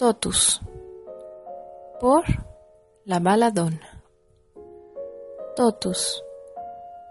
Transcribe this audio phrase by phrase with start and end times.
[0.00, 0.62] Totus
[2.00, 2.24] por
[3.04, 4.02] la baladona.
[5.54, 6.22] Totus,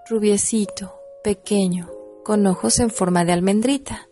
[0.10, 1.88] rubiecito, pequeño,
[2.26, 4.10] con ojos en forma de almendrita.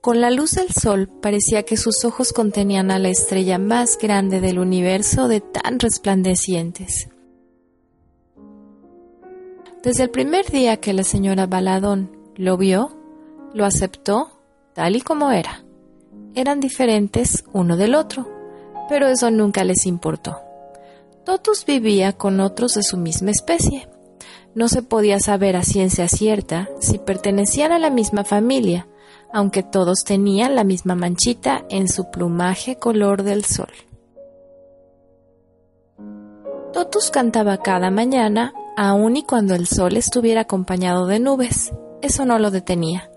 [0.00, 4.40] Con la luz del sol parecía que sus ojos contenían a la estrella más grande
[4.40, 7.10] del universo de tan resplandecientes.
[9.84, 12.90] Desde el primer día que la señora Baladón lo vio,
[13.54, 14.32] lo aceptó
[14.74, 15.62] tal y como era.
[16.34, 18.28] Eran diferentes uno del otro,
[18.88, 20.38] pero eso nunca les importó.
[21.24, 23.88] Totus vivía con otros de su misma especie.
[24.54, 28.88] No se podía saber a ciencia cierta si pertenecían a la misma familia,
[29.32, 33.72] aunque todos tenían la misma manchita en su plumaje color del sol.
[36.72, 41.72] Totus cantaba cada mañana, aun y cuando el sol estuviera acompañado de nubes.
[42.00, 43.10] Eso no lo detenía.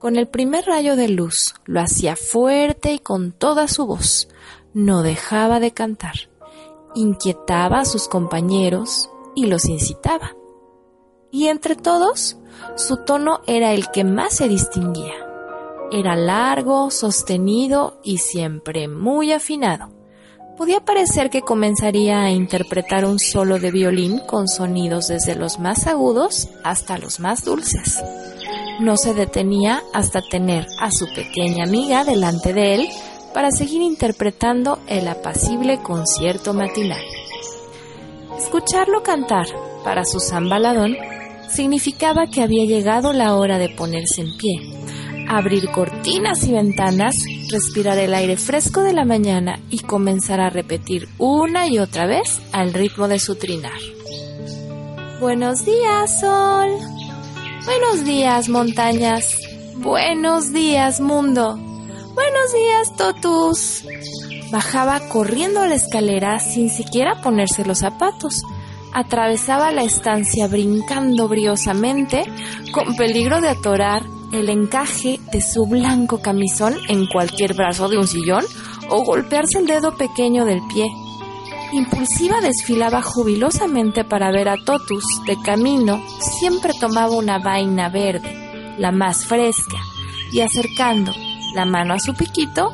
[0.00, 4.28] Con el primer rayo de luz lo hacía fuerte y con toda su voz.
[4.72, 6.14] No dejaba de cantar.
[6.94, 10.34] Inquietaba a sus compañeros y los incitaba.
[11.30, 12.38] Y entre todos,
[12.76, 15.12] su tono era el que más se distinguía.
[15.92, 19.90] Era largo, sostenido y siempre muy afinado.
[20.56, 25.86] Podía parecer que comenzaría a interpretar un solo de violín con sonidos desde los más
[25.86, 28.02] agudos hasta los más dulces
[28.80, 32.88] no se detenía hasta tener a su pequeña amiga delante de él
[33.34, 37.02] para seguir interpretando el apacible concierto matinal.
[38.38, 39.46] Escucharlo cantar
[39.84, 40.96] para Susan Baladón
[41.48, 47.14] significaba que había llegado la hora de ponerse en pie, abrir cortinas y ventanas,
[47.50, 52.40] respirar el aire fresco de la mañana y comenzar a repetir una y otra vez
[52.52, 53.78] al ritmo de su trinar.
[55.20, 56.99] Buenos días, Sol.
[57.64, 59.36] Buenos días, montañas.
[59.76, 61.56] Buenos días, mundo.
[61.56, 63.84] Buenos días, Totus.
[64.50, 68.42] Bajaba corriendo la escalera sin siquiera ponerse los zapatos.
[68.92, 72.24] Atravesaba la estancia brincando briosamente,
[72.72, 78.08] con peligro de atorar el encaje de su blanco camisón en cualquier brazo de un
[78.08, 78.44] sillón
[78.88, 80.86] o golpearse el dedo pequeño del pie.
[81.72, 85.04] Impulsiva desfilaba jubilosamente para ver a Totus.
[85.26, 86.02] De camino
[86.40, 89.78] siempre tomaba una vaina verde, la más fresca,
[90.32, 91.12] y acercando
[91.54, 92.72] la mano a su piquito,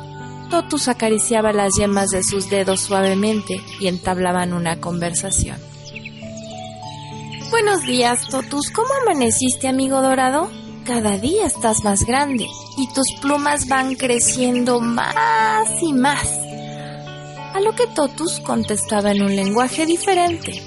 [0.49, 5.59] Totus acariciaba las yemas de sus dedos suavemente y entablaban una conversación.
[7.51, 8.71] Buenos días, Totus.
[8.71, 10.49] ¿Cómo amaneciste, amigo dorado?
[10.85, 12.47] Cada día estás más grande
[12.77, 16.46] y tus plumas van creciendo más y más
[17.57, 20.61] a lo que Totus contestaba en un lenguaje diferente.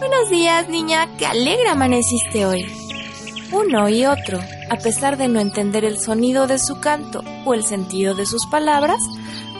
[0.00, 2.66] Buenos días, niña, qué alegre amaneciste hoy.
[3.52, 4.40] Uno y otro,
[4.70, 8.44] a pesar de no entender el sonido de su canto o el sentido de sus
[8.46, 8.98] palabras,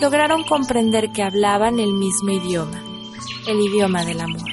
[0.00, 2.82] lograron comprender que hablaban el mismo idioma,
[3.46, 4.50] el idioma del amor.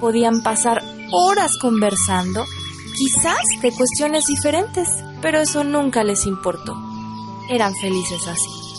[0.00, 0.82] Podían pasar
[1.12, 2.46] horas conversando,
[2.96, 4.88] quizás de cuestiones diferentes,
[5.20, 6.74] pero eso nunca les importó.
[7.50, 8.69] Eran felices así.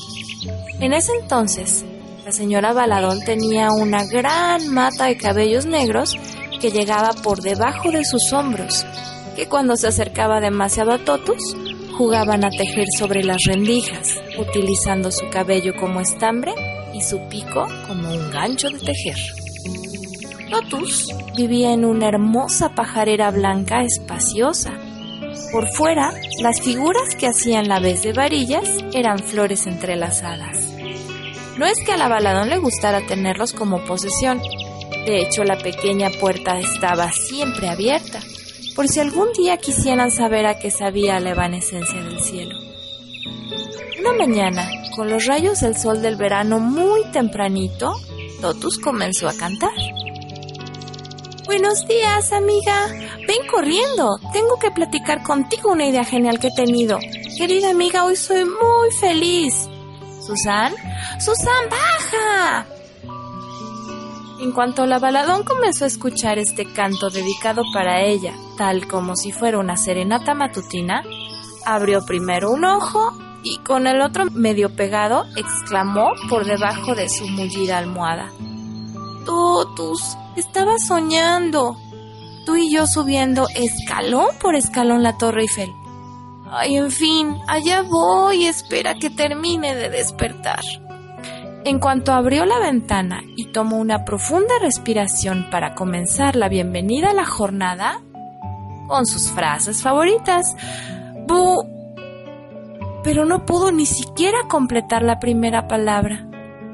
[0.82, 1.86] En ese entonces,
[2.26, 6.18] la señora Baladón tenía una gran mata de cabellos negros
[6.60, 8.84] que llegaba por debajo de sus hombros,
[9.36, 11.56] que cuando se acercaba demasiado a Totus,
[11.96, 16.52] jugaban a tejer sobre las rendijas, utilizando su cabello como estambre
[16.96, 19.18] y su pico como un gancho de tejer.
[20.50, 24.72] Totus vivía en una hermosa pajarera blanca espaciosa.
[25.52, 30.74] Por fuera, las figuras que hacían la vez de varillas eran flores entrelazadas.
[31.58, 34.42] No es que a la baladón le gustara tenerlos como posesión.
[35.06, 38.22] De hecho, la pequeña puerta estaba siempre abierta,
[38.76, 42.58] por si algún día quisieran saber a qué sabía la evanescencia del cielo.
[44.00, 47.94] Una mañana, con los rayos del sol del verano muy tempranito,
[48.40, 49.74] Totus comenzó a cantar.
[51.52, 52.88] Buenos días, amiga.
[53.28, 54.18] Ven corriendo.
[54.32, 56.98] Tengo que platicar contigo una idea genial que he tenido.
[57.38, 59.68] Querida amiga, hoy soy muy feliz.
[60.26, 60.74] Susan,
[61.20, 62.66] Susan, baja.
[64.40, 69.34] En cuanto la baladón comenzó a escuchar este canto dedicado para ella, tal como si
[69.34, 71.04] fuera una serenata matutina,
[71.66, 73.12] abrió primero un ojo
[73.44, 78.32] y con el otro medio pegado exclamó por debajo de su mullida almohada.
[79.26, 81.78] Totus, estaba soñando.
[82.46, 85.72] Tú y yo subiendo escalón por escalón la Torre Eiffel.
[86.50, 90.60] Ay, en fin, allá voy, espera que termine de despertar.
[91.64, 97.14] En cuanto abrió la ventana y tomó una profunda respiración para comenzar la bienvenida a
[97.14, 98.02] la jornada,
[98.88, 100.56] con sus frases favoritas,
[101.28, 101.64] Bu,
[103.04, 106.28] pero no pudo ni siquiera completar la primera palabra.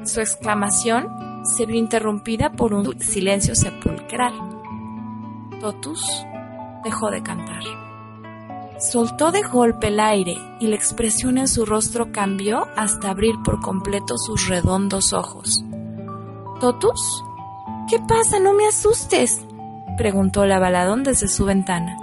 [0.04, 4.34] Su exclamación se vio interrumpida por un silencio sepulcral.
[5.60, 6.04] Totus
[6.84, 7.62] dejó de cantar.
[8.78, 13.60] Soltó de golpe el aire y la expresión en su rostro cambió hasta abrir por
[13.60, 15.64] completo sus redondos ojos.
[16.60, 17.24] ¿Totus?
[17.88, 18.38] ¿Qué pasa?
[18.38, 19.44] No me asustes,
[19.96, 21.96] preguntó la baladón desde su ventana,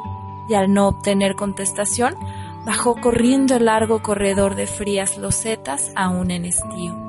[0.50, 2.16] y al no obtener contestación,
[2.66, 7.05] bajó corriendo el largo corredor de frías losetas aún en estío.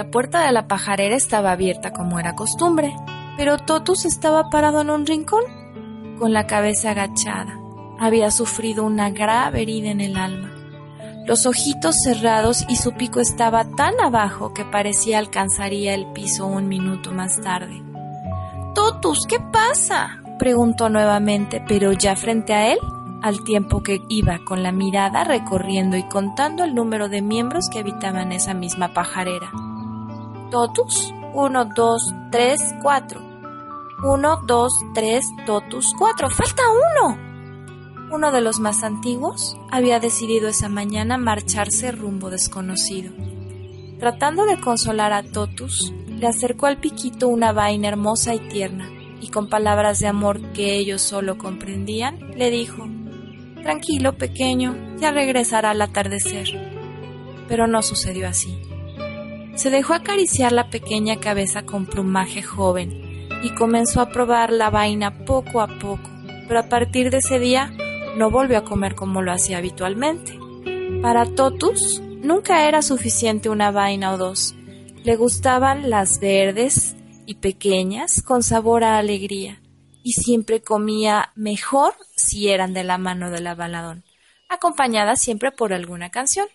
[0.00, 2.96] La puerta de la pajarera estaba abierta como era costumbre,
[3.36, 5.42] pero Totus estaba parado en un rincón,
[6.18, 7.60] con la cabeza agachada.
[7.98, 10.52] Había sufrido una grave herida en el alma
[11.26, 16.66] los ojitos cerrados y su pico estaba tan abajo que parecía alcanzaría el piso un
[16.66, 17.82] minuto más tarde.
[18.74, 20.22] Totus, ¿qué pasa?
[20.38, 22.78] preguntó nuevamente, pero ya frente a él,
[23.22, 27.80] al tiempo que iba con la mirada recorriendo y contando el número de miembros que
[27.80, 29.69] habitaban esa misma pajarera.
[30.50, 33.20] Totus, uno, dos, tres, cuatro.
[34.02, 36.28] Uno, dos, tres, Totus, cuatro.
[36.30, 37.30] ¡Falta uno!
[38.10, 43.12] uno de los más antiguos, había decidido esa mañana marcharse rumbo desconocido.
[43.98, 49.28] Tratando de consolar a Totus, le acercó al piquito una vaina hermosa y tierna, y
[49.28, 52.88] con palabras de amor que ellos solo comprendían, le dijo,
[53.62, 56.48] Tranquilo, pequeño, ya regresará al atardecer.
[57.46, 58.58] Pero no sucedió así.
[59.54, 65.24] Se dejó acariciar la pequeña cabeza con plumaje joven y comenzó a probar la vaina
[65.24, 66.10] poco a poco,
[66.48, 67.72] pero a partir de ese día
[68.16, 70.38] no volvió a comer como lo hacía habitualmente.
[71.02, 74.54] Para Totus nunca era suficiente una vaina o dos.
[75.04, 79.62] Le gustaban las verdes y pequeñas con sabor a alegría,
[80.02, 84.04] y siempre comía mejor si eran de la mano de la baladón,
[84.48, 86.48] acompañada siempre por alguna canción.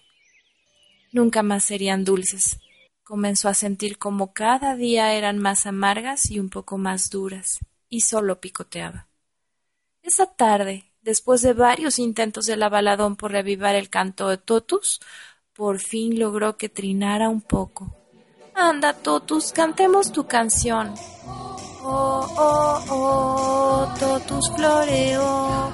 [1.12, 2.60] Nunca más serían dulces.
[3.06, 8.02] Comenzó a sentir como cada día eran más amargas y un poco más duras, y
[8.02, 9.08] solo picoteaba.
[10.02, 15.02] Esa tarde, después de varios intentos de la baladón por revivar el canto de Totus,
[15.54, 17.96] por fin logró que trinara un poco.
[18.56, 20.96] Anda, Totus, cantemos tu canción.
[21.28, 25.72] Oh, oh, oh, Totus floreó,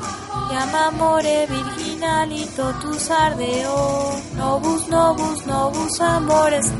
[0.51, 1.90] llama amore virginal
[2.31, 4.11] y Totus ardeó.
[4.35, 6.71] Novus, novus, novus amores.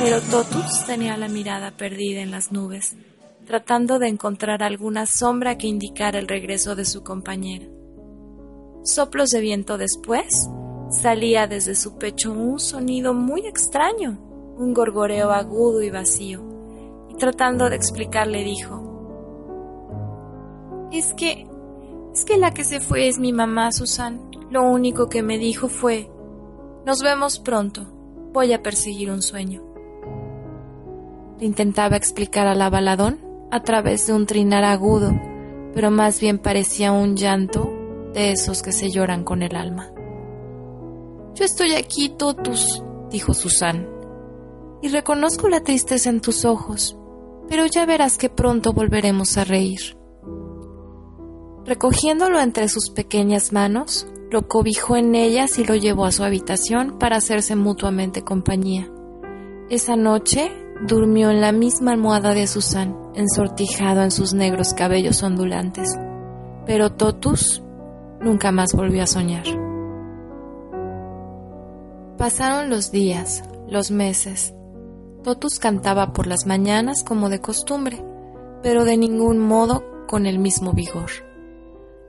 [0.00, 2.96] Pero Totus tenía la mirada perdida en las nubes
[3.46, 7.66] tratando de encontrar alguna sombra que indicara el regreso de su compañera.
[8.84, 10.48] Soplos de viento después,
[10.90, 14.18] salía desde su pecho un sonido muy extraño,
[14.56, 16.42] un gorgoreo agudo y vacío,
[17.10, 18.91] y tratando de explicarle dijo,
[20.92, 21.46] Es que,
[22.12, 24.20] es que la que se fue es mi mamá, Susan.
[24.50, 26.10] Lo único que me dijo fue,
[26.84, 27.86] Nos vemos pronto,
[28.34, 29.62] voy a perseguir un sueño.
[31.38, 35.18] Le intentaba explicar a la baladón a través de un trinar agudo,
[35.74, 37.72] pero más bien parecía un llanto
[38.12, 39.90] de esos que se lloran con el alma.
[41.34, 43.88] Yo estoy aquí, Totus, dijo Susan,
[44.82, 46.98] y reconozco la tristeza en tus ojos,
[47.48, 50.01] pero ya verás que pronto volveremos a reír.
[51.64, 56.98] Recogiéndolo entre sus pequeñas manos, lo cobijó en ellas y lo llevó a su habitación
[56.98, 58.90] para hacerse mutuamente compañía.
[59.70, 60.50] Esa noche
[60.86, 65.96] durmió en la misma almohada de Susan, ensortijado en sus negros cabellos ondulantes.
[66.66, 67.62] Pero Totus
[68.20, 69.44] nunca más volvió a soñar.
[72.18, 74.54] Pasaron los días, los meses.
[75.22, 78.04] Totus cantaba por las mañanas como de costumbre,
[78.62, 81.10] pero de ningún modo con el mismo vigor.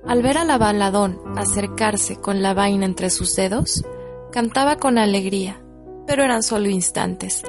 [0.06, 3.86] Al ver a la baladón acercarse con la vaina entre sus dedos,
[4.32, 5.62] cantaba con alegría,
[6.06, 7.44] pero eran solo instantes,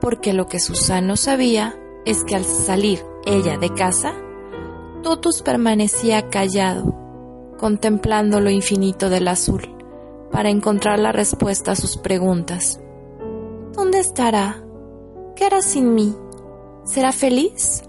[0.00, 1.74] porque lo que Susano sabía
[2.04, 4.12] es que al salir ella de casa,
[5.02, 6.94] Totus permanecía callado,
[7.58, 9.74] contemplando lo infinito del azul,
[10.30, 12.80] para encontrar la respuesta a sus preguntas.
[13.72, 14.62] ¿Dónde estará?
[15.34, 16.14] ¿Qué hará sin mí?
[16.84, 17.82] ¿Será feliz?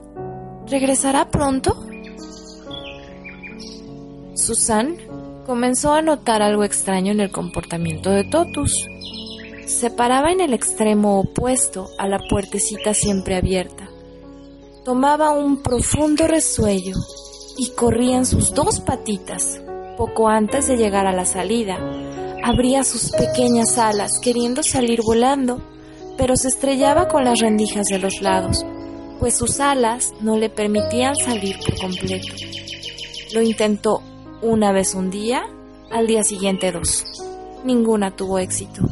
[0.68, 1.87] ¿Regresará pronto?
[4.38, 4.98] Susan
[5.46, 8.72] comenzó a notar algo extraño en el comportamiento de Totus
[9.68, 13.90] se paraba en el extremo opuesto a la puertecita siempre abierta.
[14.86, 16.96] Tomaba un profundo resuello
[17.58, 19.62] y corría en sus dos patitas.
[19.98, 21.78] Poco antes de llegar a la salida,
[22.44, 25.62] abría sus pequeñas alas queriendo salir volando,
[26.18, 28.66] pero se estrellaba con las rendijas de los lados.
[29.20, 32.36] pues sus alas no le permitían salir por completo.
[33.34, 34.04] Lo intentó
[34.42, 35.48] una vez un día,
[35.92, 37.06] al día siguiente dos.
[37.64, 38.84] Ninguna tuvo éxito.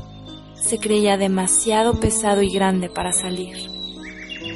[0.55, 3.55] Se creía demasiado pesado y grande para salir.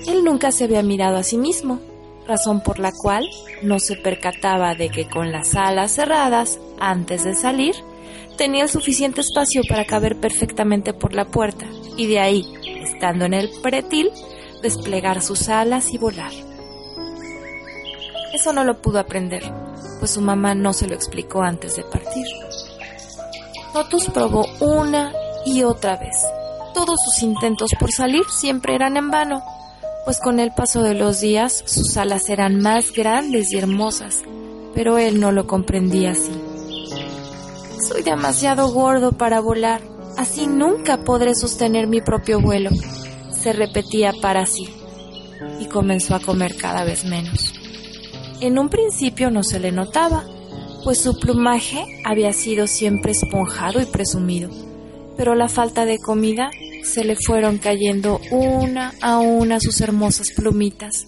[0.08, 1.80] Él nunca se había mirado a sí mismo,
[2.28, 3.30] razón por la cual
[3.62, 7.76] no se percataba de que con las alas cerradas, antes de salir,
[8.38, 11.68] tenía el suficiente espacio para caber perfectamente por la puerta
[11.98, 12.46] y de ahí,
[12.82, 14.10] estando en el pretil,
[14.64, 16.32] desplegar sus alas y volar.
[18.34, 19.44] Eso no lo pudo aprender,
[20.00, 22.26] pues su mamá no se lo explicó antes de partir.
[23.74, 25.14] Totus probó una
[25.46, 26.16] y otra vez.
[26.74, 29.44] Todos sus intentos por salir siempre eran en vano,
[30.06, 34.24] pues con el paso de los días sus alas eran más grandes y hermosas,
[34.74, 36.32] pero él no lo comprendía así.
[37.88, 39.82] Soy demasiado gordo para volar,
[40.18, 42.70] así nunca podré sostener mi propio vuelo,
[43.32, 44.70] se repetía para sí,
[45.60, 47.59] y comenzó a comer cada vez menos.
[48.42, 50.26] En un principio no se le notaba,
[50.84, 54.50] pues su plumaje había sido siempre esponjado y presumido,
[55.18, 56.50] pero la falta de comida
[56.84, 61.08] se le fueron cayendo una a una sus hermosas plumitas.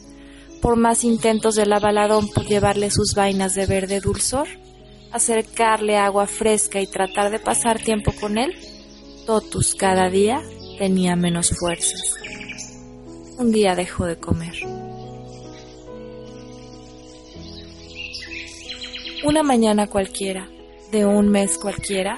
[0.62, 4.48] Por más intentos de la baladón por llevarle sus vainas de verde dulzor,
[5.12, 8.54] acercarle agua fresca y tratar de pasar tiempo con él,
[9.26, 10.42] Totus cada día
[10.78, 12.16] tenía menos fuerzas.
[13.38, 14.81] Un día dejó de comer.
[19.24, 20.50] Una mañana cualquiera,
[20.92, 22.18] de un mes cualquiera,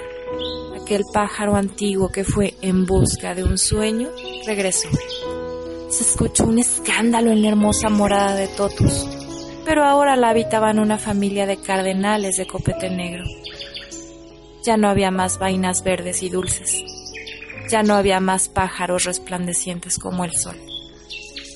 [0.81, 4.07] aquel pájaro antiguo que fue en busca de un sueño
[4.47, 4.87] regresó.
[5.89, 9.05] Se escuchó un escándalo en la hermosa morada de Totus,
[9.65, 13.25] pero ahora la habitaban una familia de cardenales de copete negro.
[14.63, 16.85] Ya no había más vainas verdes y dulces.
[17.69, 20.55] Ya no había más pájaros resplandecientes como el sol.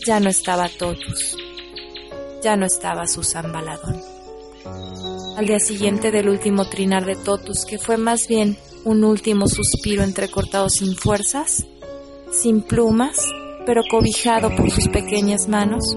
[0.06, 1.38] Ya no estaba Totus.
[2.44, 4.17] Ya no estaba Susan Baladón
[5.38, 10.04] al día siguiente del último trinar de Totus, que fue más bien un último suspiro
[10.04, 11.68] entrecortado sin fuerzas,
[12.32, 13.18] sin plumas,
[13.64, 15.96] pero cobijado por sus pequeñas manos,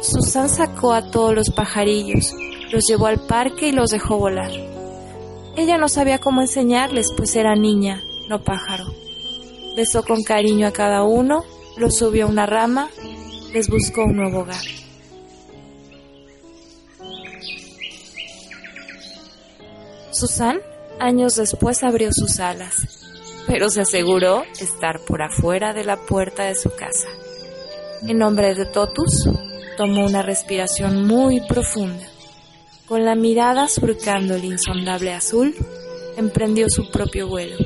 [0.00, 2.34] Susan sacó a todos los pajarillos,
[2.72, 4.50] los llevó al parque y los dejó volar.
[5.54, 8.86] Ella no sabía cómo enseñarles, pues era niña, no pájaro.
[9.76, 11.44] Besó con cariño a cada uno,
[11.76, 12.88] los subió a una rama,
[13.52, 14.77] les buscó un nuevo hogar.
[20.18, 20.58] Susan
[20.98, 22.74] años después abrió sus alas,
[23.46, 27.06] pero se aseguró estar por afuera de la puerta de su casa.
[28.02, 29.28] En nombre de Totus,
[29.76, 32.04] tomó una respiración muy profunda.
[32.86, 35.54] Con la mirada surcando el insondable azul,
[36.16, 37.56] emprendió su propio vuelo.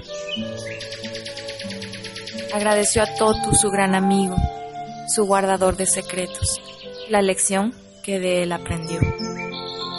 [2.53, 4.37] Agradeció a Totus, su gran amigo,
[5.09, 6.61] su guardador de secretos,
[7.09, 9.01] la lección que de él aprendió.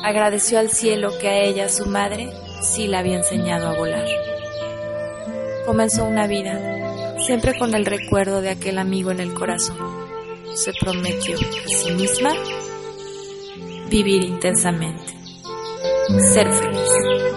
[0.03, 2.29] Agradeció al cielo que a ella, su madre,
[2.62, 4.05] sí la había enseñado a volar.
[5.65, 9.77] Comenzó una vida, siempre con el recuerdo de aquel amigo en el corazón.
[10.55, 12.33] Se prometió a sí misma
[13.89, 15.13] vivir intensamente,
[16.19, 17.32] ser feliz.